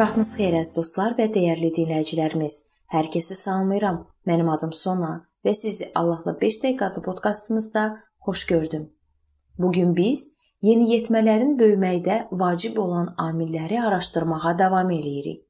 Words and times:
vaxtınız 0.00 0.30
xeyir 0.36 0.54
əziz 0.58 0.74
dostlar 0.76 1.14
və 1.16 1.24
dəyərli 1.32 1.70
dinləyicilərimiz. 1.72 2.56
Hər 2.92 3.06
kəsi 3.14 3.36
salamlayıram. 3.38 4.02
Mənim 4.28 4.50
adım 4.52 4.74
Sona 4.76 5.12
və 5.46 5.54
sizi 5.56 5.88
Allahla 5.96 6.34
5 6.40 6.58
dəqiqə 6.64 6.84
adlı 6.90 7.02
podkastımızda 7.06 7.84
xoş 8.26 8.44
gördüm. 8.46 8.90
Bu 9.58 9.72
gün 9.72 9.96
biz 9.96 10.26
yeniyetmələrin 10.62 11.56
böyüməkdə 11.58 12.18
vacib 12.30 12.76
olan 12.76 13.14
amilləri 13.16 13.80
araşdırmağa 13.80 14.58
davam 14.58 14.92
eləyirik. 14.92 15.40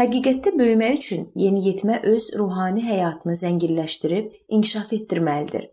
Həqiqətdə 0.00 0.52
böyümək 0.58 0.98
üçün 0.98 1.28
yeniyetmə 1.34 2.02
öz 2.12 2.30
ruhani 2.38 2.84
həyatını 2.84 3.36
zənginləşdirib 3.40 4.32
inkişaf 4.48 4.92
etdirməlidir. 4.98 5.70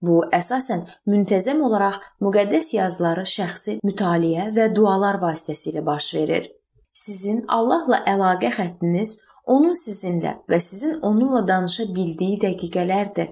Bu 0.00 0.22
əsasən 0.32 0.86
müntəzəm 1.10 1.60
olaraq 1.66 2.00
müqəddəs 2.24 2.74
yazıları 2.76 3.24
şəxsi 3.28 3.80
mütaliə 3.84 4.48
və 4.56 4.70
dualar 4.74 5.20
vasitəsilə 5.20 5.84
baş 5.84 6.14
verir. 6.14 6.54
Sizin 6.98 7.44
Allahla 7.56 7.98
əlaqə 8.12 8.50
xəttiniz 8.56 9.18
onun 9.54 9.74
sizinlə 9.80 10.32
və 10.50 10.58
sizin 10.60 10.96
onunla 11.08 11.42
danışa 11.48 11.84
bildiyi 11.96 12.38
dəqiqələrdir. 12.44 13.28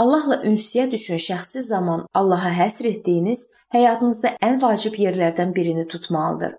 Allahla 0.00 0.40
ünsiyyət 0.50 0.96
üçün 0.98 1.22
şəxsi 1.26 1.62
zaman 1.68 2.04
Allaha 2.20 2.50
həsr 2.58 2.90
etdiyiniz 2.90 3.46
həyatınızda 3.76 4.34
ən 4.48 4.60
vacib 4.64 4.98
yerlərdən 5.04 5.54
birini 5.56 5.86
tutmalıdır. 5.94 6.58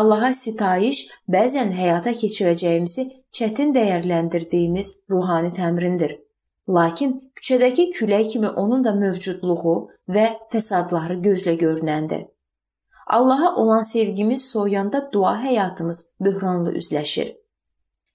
Allaha 0.00 0.32
sitayiş 0.40 1.02
bəzən 1.34 1.74
həyata 1.80 2.14
keçirəcəyimizi 2.22 3.04
çətin 3.38 3.74
dəyərləndirdiyimiz 3.76 4.94
ruhani 5.10 5.52
təmrindir. 5.60 6.16
Lakin 6.78 7.14
küçədəki 7.40 7.90
külək 7.98 8.32
kimi 8.32 8.54
onun 8.64 8.84
da 8.84 8.94
mövcudluğu 9.02 9.78
və 10.16 10.26
fəsadları 10.52 11.20
gözlə 11.28 11.58
görünəndir. 11.64 12.26
Allaha 13.08 13.54
olan 13.54 13.80
sevgimiz 13.80 14.44
soyuyanda 14.50 15.12
dua 15.12 15.34
həyatımız 15.44 16.06
böhranla 16.20 16.72
üzləşir. 16.72 17.36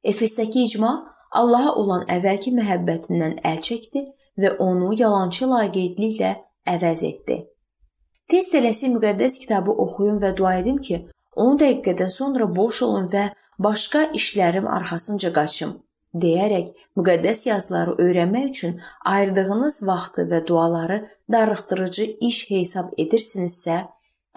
Efesdəki 0.04 0.64
icma 0.64 0.92
Allaha 1.32 1.72
olan 1.82 2.04
əvvəlki 2.16 2.54
məhəbbətindən 2.54 3.40
əl 3.52 3.62
çəkdi 3.68 4.04
və 4.38 4.58
onu 4.62 4.92
yalançı 5.00 5.50
laqeydliklə 5.50 6.36
əvəz 6.76 7.06
etdi. 7.10 7.40
Tez 8.30 8.52
tələsi 8.54 8.92
müqəddəs 8.94 9.40
kitabı 9.42 9.72
oxuyun 9.86 10.22
və 10.22 10.36
dua 10.38 10.54
edin 10.62 10.78
ki, 10.78 11.00
10 11.36 11.58
dəqiqədən 11.64 12.12
sonra 12.14 12.46
boş 12.56 12.84
olun 12.86 13.10
və 13.10 13.26
başqa 13.60 14.04
işlərim 14.20 14.70
arxasınca 14.70 15.34
qaçım 15.34 15.74
deyərək 16.14 16.70
müqəddəs 16.98 17.48
yazıları 17.48 17.96
öyrənmək 18.06 18.46
üçün 18.50 18.80
ayırdığınız 19.06 19.80
vaxtı 19.88 20.28
və 20.32 20.46
duaları 20.48 21.00
darıxdırıcı 21.32 22.06
iş 22.30 22.40
hesab 22.50 22.94
edirsinizsə, 22.98 23.78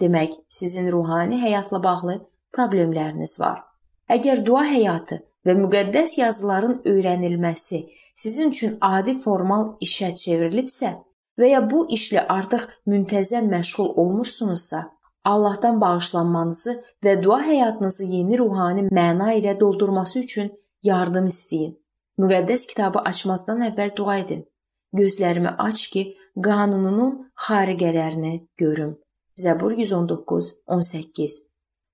Demək, 0.01 0.33
sizin 0.49 0.91
ruhani 0.91 1.39
həyatla 1.41 1.83
bağlı 1.83 2.19
problemləriniz 2.53 3.39
var. 3.39 3.63
Əgər 4.09 4.43
dua 4.45 4.63
həyatı 4.69 5.21
və 5.45 5.55
müqəddəs 5.57 6.17
yazıların 6.19 6.81
öyrənilməsi 6.85 7.85
sizin 8.15 8.49
üçün 8.49 8.77
adi 8.81 9.13
formal 9.19 9.75
işə 9.87 10.13
çevrilibsə 10.21 10.93
və 11.39 11.49
ya 11.53 11.63
bu 11.71 11.85
işlə 11.97 12.25
artıq 12.29 12.67
müntəzəm 12.91 13.49
məşğul 13.53 13.89
olmursunuzsa, 14.01 14.83
Allahdan 15.25 15.81
bağışlanmanızı 15.81 16.73
və 17.03 17.23
dua 17.23 17.41
həyatınızı 17.47 18.05
yeni 18.13 18.37
ruhani 18.39 18.87
məna 18.99 19.33
ilə 19.39 19.59
doldurması 19.59 20.19
üçün 20.19 20.51
yardım 20.83 21.27
istəyin. 21.33 21.73
Müqəddəs 22.21 22.67
kitabı 22.71 23.03
açmazdan 23.11 23.65
əvvəl 23.69 23.95
dua 23.97 24.17
edin. 24.23 24.45
Gözlərimi 24.93 25.51
aç 25.57 25.87
ki, 25.93 26.03
qanununun 26.43 27.11
xariqələrini 27.47 28.33
görüm. 28.57 28.95
Zəbur 29.37 29.71
119 29.71 30.55
18. 30.67 31.43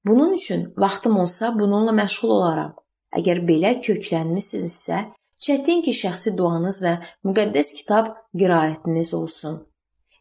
Bunun 0.05 0.33
üçün 0.33 0.73
vaxtım 0.77 1.19
olsa 1.19 1.59
bununla 1.59 1.91
məşğul 1.91 2.29
olaram. 2.29 2.75
Əgər 3.19 3.41
belə 3.49 3.71
köklənmisinizsə, 3.83 4.99
çətin 5.43 5.83
ki, 5.83 5.91
şəxsi 5.91 6.31
duanız 6.37 6.79
və 6.85 6.93
müqəddəs 7.27 7.73
kitab 7.79 8.13
qiraətiniz 8.39 9.11
olsun. 9.17 9.59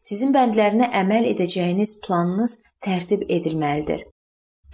Sizin 0.01 0.35
bəndlərinə 0.35 0.89
əməl 1.01 1.29
edəcəyiniz 1.31 2.01
planınız 2.03 2.57
tərtib 2.83 3.23
edilməlidir. 3.37 4.03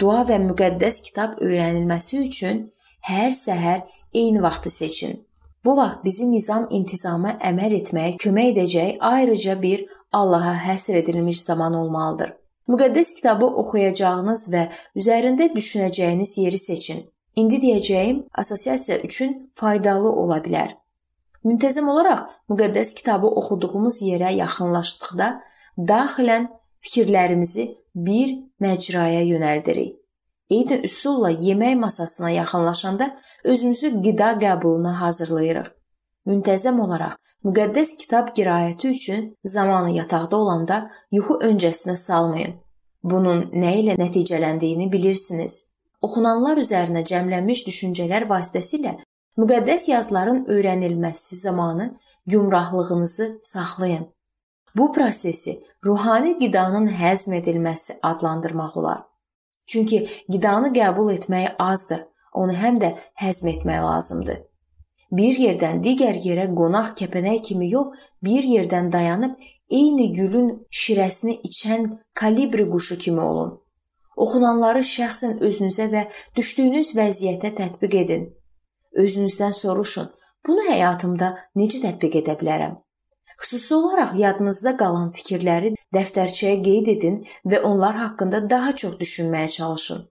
Dua 0.01 0.25
və 0.25 0.41
müqəddəs 0.47 1.03
kitab 1.05 1.37
öyrənilməsi 1.45 2.23
üçün 2.25 2.65
hər 3.11 3.29
səhər 3.29 3.85
eyni 4.13 4.41
vaxtı 4.41 4.73
seçin. 4.73 5.21
Bu 5.65 5.77
vaxt 5.77 6.01
bizi 6.03 6.25
nizam-intizama 6.33 7.37
əməl 7.53 7.77
etməyə 7.83 8.17
kömək 8.17 8.53
edəcək 8.55 8.97
ayrıca 9.13 9.61
bir 9.61 9.85
Allaha 10.11 10.57
həsr 10.65 11.03
edilmiş 11.03 11.41
zaman 11.41 11.73
olmalıdır. 11.73 12.38
Müqəddəs 12.69 13.15
kitabı 13.17 13.47
oxuyacağınız 13.63 14.41
və 14.53 14.67
üzərində 14.99 15.47
düşünəcəyiniz 15.55 16.35
yeri 16.43 16.57
seçin. 16.61 16.99
İndi 17.35 17.57
deyəcəyim 17.63 18.19
assosiasiya 18.41 18.99
üçün 19.07 19.31
faydalı 19.57 20.11
ola 20.23 20.37
bilər. 20.45 20.75
Müntəzəm 21.47 21.89
olaraq 21.89 22.27
müqəddəs 22.51 22.93
kitabı 22.99 23.31
oxuduğumuz 23.41 24.01
yerə 24.05 24.33
yaxınlaşdıqda 24.37 25.29
daxilən 25.91 26.45
fikirlərimizi 26.83 27.65
bir 27.95 28.35
məcraya 28.61 29.23
yönəldirik. 29.25 29.95
Eyni 30.49 30.79
üsulla 30.83 31.31
yemək 31.31 31.75
masasına 31.79 32.29
yaxınlaşanda 32.29 33.07
özümüzü 33.43 33.89
qida 34.05 34.29
qəbuluna 34.43 34.93
hazırlayırıq. 35.01 35.73
Müntəzəm 36.29 36.81
olaraq 36.85 37.17
Müqəddəs 37.47 37.93
kitab 37.95 38.33
qiraəti 38.35 38.89
üçün 38.91 39.27
zamanı 39.43 39.91
yataqda 39.95 40.37
olanda 40.37 40.77
yuxu 41.11 41.37
öncəsinə 41.47 41.95
salmayın. 41.95 42.57
Bunun 43.03 43.45
nə 43.61 43.77
ilə 43.79 43.95
nəticələndiyini 44.01 44.89
bilirsiniz. 44.91 45.53
Oxunanlar 46.03 46.59
üzərinə 46.59 47.05
cəmlənmiş 47.07 47.61
düşüncələr 47.67 48.25
vasitəsilə 48.27 48.97
müqəddəs 49.39 49.87
yazıların 49.91 50.43
öyrənilməsi 50.51 51.35
zamanı 51.35 51.87
gümrahlığınızı 52.27 53.29
saxlayın. 53.41 54.09
Bu 54.75 54.91
prosesi 54.91 55.63
ruhani 55.85 56.35
qidanın 56.43 56.91
həzm 56.91 57.39
edilməsi 57.39 57.99
adlandırmaq 58.03 58.77
olar. 58.79 59.01
Çünki 59.65 60.03
qidanı 60.31 60.73
qəbul 60.75 61.15
etmək 61.15 61.55
azdır, 61.59 62.03
onu 62.33 62.51
həm 62.51 62.83
də 62.83 62.93
həzm 63.23 63.47
etmək 63.55 63.83
lazımdır. 63.83 64.48
Bir 65.11 65.39
yerdən 65.41 65.79
digər 65.85 66.19
yerə 66.21 66.45
qonaq 66.57 66.91
kəpənək 66.99 67.39
kimi 67.47 67.69
yox, 67.71 67.95
bir 68.23 68.45
yerdən 68.45 68.91
dayanıb 68.93 69.39
eyni 69.69 70.11
gülün 70.13 70.51
şirəsini 70.81 71.39
içən 71.49 71.87
kalibri 72.13 72.69
quşu 72.69 72.97
kimi 72.97 73.21
olun. 73.21 73.55
Oxunanları 74.15 74.83
şəxsən 74.85 75.39
özünüzə 75.47 75.87
və 75.93 76.03
düşdüyünüz 76.37 76.93
vəziyyətə 76.99 77.53
tətbiq 77.61 77.97
edin. 78.03 78.27
Özünüzdən 79.03 79.55
soruşun: 79.61 80.11
Bunu 80.47 80.67
həyatımda 80.69 81.31
necə 81.55 81.81
tətbiq 81.85 82.21
edə 82.21 82.37
bilərəm? 82.41 82.77
Xüsusi 83.39 83.75
olaraq 83.75 84.15
yadınızda 84.19 84.75
qalan 84.77 85.11
fikirləri 85.15 85.73
dəftərçəyə 85.95 86.57
qeyd 86.65 86.93
edin 86.95 87.21
və 87.49 87.61
onlar 87.71 87.95
haqqında 88.03 88.49
daha 88.49 88.75
çox 88.75 88.97
düşünməyə 89.03 89.49
çalışın. 89.57 90.01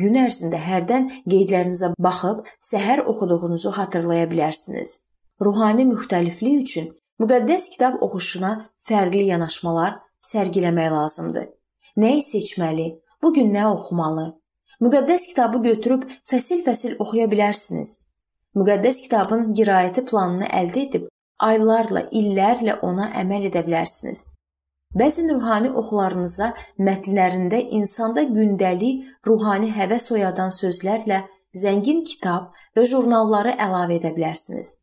Gün 0.00 0.16
ərzində 0.24 0.58
hərdən 0.64 1.08
qeydlərinizə 1.28 1.92
baxıb 2.06 2.42
səhər 2.70 3.02
oxuduğunuzu 3.10 3.72
xatırlaya 3.76 4.26
bilərsiniz. 4.30 5.00
Ruhani 5.44 5.86
müxtəliflik 5.90 6.60
üçün 6.64 6.90
müqəddəs 7.22 7.68
kitab 7.74 7.98
oxuşuna 8.06 8.52
fərqli 8.88 9.26
yanaşmalar 9.32 9.98
sərgiləmək 10.30 10.90
lazımdır. 10.96 11.48
Nəyi 12.00 12.22
seçməli? 12.32 12.88
Bu 13.22 13.32
gün 13.36 13.52
nə 13.56 13.66
oxumalı? 13.74 14.26
Müqəddəs 14.84 15.26
kitabı 15.32 15.62
götürüb 15.68 16.06
fəsil-fəsil 16.30 16.96
oxuya 17.02 17.26
bilərsiniz. 17.32 17.96
Müqəddəs 18.56 19.02
kitabın 19.04 19.50
qiraəti 19.58 20.06
planını 20.08 20.48
əldə 20.60 20.84
edib 20.86 21.08
aylarla, 21.40 22.06
illərlə 22.20 22.78
ona 22.86 23.10
əməl 23.22 23.48
edə 23.50 23.64
bilərsiniz. 23.66 24.26
Bəzən 24.98 25.28
ruhani 25.30 25.70
oxularınıza 25.70 26.48
mətnlərində 26.82 27.60
insanda 27.78 28.24
gündəlik 28.26 29.04
ruhani 29.26 29.70
həvəs 29.70 30.10
oyadan 30.16 30.50
sözlərlə 30.50 31.20
zəngin 31.54 32.02
kitab 32.02 32.50
və 32.74 32.86
jurnalları 32.90 33.54
əlavə 33.66 34.00
edə 34.00 34.10
bilərsiniz. 34.16 34.74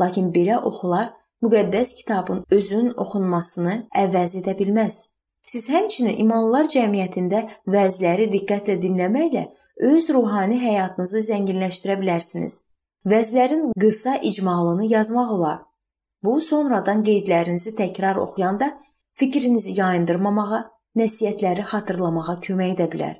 Lakin 0.00 0.32
belə 0.34 0.58
oxular 0.58 1.12
müqəddəs 1.46 1.94
kitabın 2.00 2.42
özünün 2.50 2.96
oxunmasını 3.04 3.76
əvəz 4.04 4.34
edə 4.40 4.56
bilməz. 4.58 4.96
Siz 5.46 5.68
həmçinin 5.70 6.18
imanlılar 6.24 6.66
cəmiyyətində 6.74 7.44
vəzləri 7.70 8.26
diqqətlə 8.32 8.80
dinləməklə 8.82 9.44
öz 9.94 10.08
ruhani 10.16 10.58
həyatınızı 10.62 11.22
zənginləşdirə 11.28 12.00
bilərsiniz. 12.00 12.62
Vəzlərin 13.06 13.68
qısa 13.78 14.16
icmalını 14.30 14.88
yazmaq 14.90 15.30
olar. 15.36 15.58
Bu 16.24 16.40
sonradan 16.40 17.04
qeydlərinizi 17.06 17.74
təkrar 17.76 18.18
oxuyanda 18.18 18.72
fikrinizi 19.18 19.74
yayındırmamağa, 19.80 20.60
nəsihətləri 20.98 21.66
xatırlamağa 21.70 22.38
kömək 22.46 22.74
edə 22.76 22.88
bilər. 22.92 23.14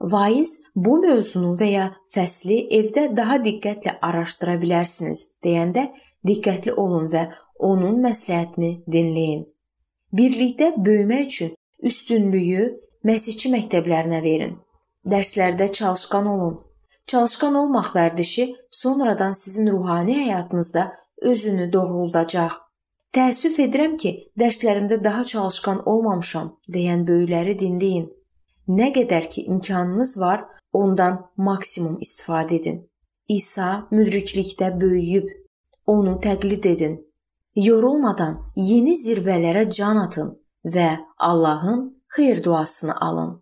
Vaiz 0.00 0.54
bu 0.74 0.96
mövzunu 1.02 1.56
və 1.60 1.68
ya 1.68 1.86
fəsli 2.14 2.62
evdə 2.78 3.10
daha 3.16 3.36
diqqətlə 3.44 3.98
araşdıra 4.08 4.56
bilərsiniz 4.62 5.26
deyəndə 5.44 5.90
diqqətli 6.26 6.72
olun 6.72 7.10
və 7.12 7.26
onun 7.58 8.00
məsləhətini 8.04 8.70
dinləyin. 8.88 9.44
Birlikdə 10.16 10.72
böyümək 10.86 11.26
üçün 11.26 11.52
üstünlüyü 11.90 12.64
məsihçi 13.04 13.52
məktəblərinə 13.52 14.22
verin. 14.24 14.56
Dərslərdə 15.04 15.68
çalışqan 15.72 16.26
olun. 16.26 16.56
Çalışqan 17.06 17.54
olmaq 17.54 17.92
vərdişi 17.96 18.48
sonradan 18.70 19.32
sizin 19.32 19.70
ruhani 19.72 20.16
həyatınızda 20.24 20.92
özünü 21.22 21.72
doğruldacaq. 21.72 22.52
Təəssüf 23.16 23.56
edirəm 23.58 23.96
ki, 23.98 24.10
dərslərimdə 24.38 25.00
daha 25.02 25.24
çalışqan 25.26 25.80
olmamışam 25.92 26.52
deyən 26.74 27.00
böyükləri 27.08 27.56
dinləyin. 27.58 28.04
Nə 28.70 28.92
qədər 28.94 29.26
ki 29.32 29.42
imkanınız 29.50 30.12
var, 30.20 30.44
ondan 30.72 31.16
maksimum 31.36 31.96
istifadə 32.06 32.60
edin. 32.60 32.78
İsa 33.28 33.88
müdriklikdə 33.90 34.70
böyüyüb, 34.80 35.26
onu 35.86 36.20
təqlid 36.22 36.70
edin. 36.70 37.00
Yorulmadan 37.56 38.38
yeni 38.56 38.94
zirvələrə 38.94 39.66
can 39.74 39.98
atın 40.06 40.30
və 40.64 40.90
Allahın 41.18 41.82
xeyir 42.14 42.44
duasını 42.44 42.94
alın. 43.00 43.40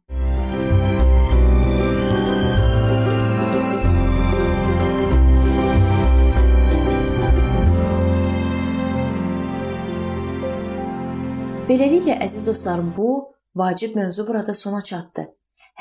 Beləliklə 11.68 12.14
əziz 12.24 12.46
dostlarım, 12.48 12.94
bu 12.96 13.34
vacib 13.60 13.96
mövzu 13.96 14.24
burada 14.26 14.54
sona 14.54 14.80
çatdı. 14.82 15.26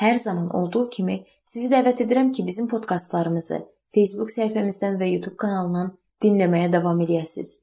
Hər 0.02 0.14
zaman 0.14 0.50
olduğu 0.58 0.88
kimi 0.96 1.16
sizi 1.44 1.70
dəvət 1.72 2.02
edirəm 2.04 2.28
ki, 2.32 2.44
bizim 2.46 2.68
podkastlarımızı 2.68 3.62
Facebook 3.94 4.28
səhifəmizdən 4.34 4.98
və 5.00 5.08
YouTube 5.14 5.38
kanalından 5.40 5.94
dinləməyə 6.22 6.68
davam 6.72 7.00
eləyəsiniz. 7.06 7.54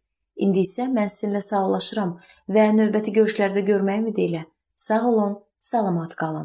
İndi 0.42 0.66
isə 0.66 0.89
mən 0.89 1.13
sizinlə 1.13 1.44
sağollaşıram 1.45 2.18
və 2.50 2.66
növbəti 2.80 3.13
görüşlərdə 3.19 3.62
görməyə 3.69 4.01
ümid 4.01 4.18
ilə 4.25 4.44
sağ 4.75 5.01
olun, 5.07 5.39
salamat 5.69 6.16
qalın. 6.16 6.44